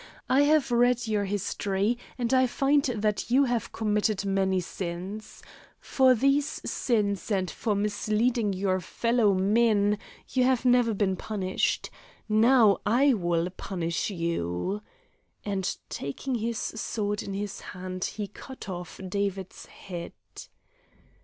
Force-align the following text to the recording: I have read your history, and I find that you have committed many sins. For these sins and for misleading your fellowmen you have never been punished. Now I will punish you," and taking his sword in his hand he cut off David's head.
I 0.31 0.41
have 0.45 0.71
read 0.71 1.05
your 1.07 1.25
history, 1.25 1.95
and 2.17 2.33
I 2.33 2.47
find 2.47 2.83
that 2.85 3.29
you 3.29 3.43
have 3.43 3.71
committed 3.71 4.25
many 4.25 4.59
sins. 4.59 5.43
For 5.79 6.15
these 6.15 6.59
sins 6.67 7.29
and 7.29 7.51
for 7.51 7.75
misleading 7.75 8.51
your 8.51 8.79
fellowmen 8.79 9.99
you 10.27 10.43
have 10.43 10.65
never 10.65 10.95
been 10.95 11.17
punished. 11.17 11.91
Now 12.27 12.79
I 12.83 13.13
will 13.13 13.51
punish 13.51 14.09
you," 14.09 14.81
and 15.45 15.77
taking 15.87 16.33
his 16.33 16.57
sword 16.57 17.21
in 17.21 17.35
his 17.35 17.59
hand 17.59 18.05
he 18.05 18.25
cut 18.27 18.67
off 18.67 18.99
David's 19.07 19.67
head. 19.67 20.13